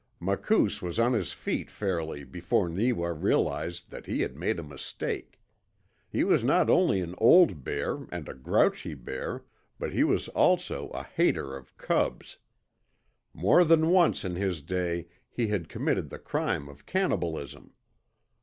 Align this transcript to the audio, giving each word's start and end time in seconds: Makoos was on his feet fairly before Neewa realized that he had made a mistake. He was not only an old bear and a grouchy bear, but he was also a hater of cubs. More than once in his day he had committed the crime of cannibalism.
Makoos 0.19 0.81
was 0.81 0.97
on 0.97 1.13
his 1.13 1.31
feet 1.31 1.69
fairly 1.69 2.23
before 2.23 2.67
Neewa 2.67 3.09
realized 3.13 3.91
that 3.91 4.07
he 4.07 4.21
had 4.21 4.35
made 4.35 4.57
a 4.57 4.63
mistake. 4.63 5.39
He 6.09 6.23
was 6.23 6.43
not 6.43 6.71
only 6.71 7.01
an 7.01 7.13
old 7.19 7.63
bear 7.63 8.07
and 8.11 8.27
a 8.27 8.33
grouchy 8.33 8.95
bear, 8.95 9.45
but 9.77 9.93
he 9.93 10.03
was 10.03 10.27
also 10.29 10.87
a 10.89 11.03
hater 11.03 11.55
of 11.55 11.77
cubs. 11.77 12.39
More 13.31 13.63
than 13.63 13.89
once 13.91 14.25
in 14.25 14.33
his 14.37 14.63
day 14.63 15.05
he 15.29 15.49
had 15.49 15.69
committed 15.69 16.09
the 16.09 16.17
crime 16.17 16.67
of 16.67 16.87
cannibalism. 16.87 17.75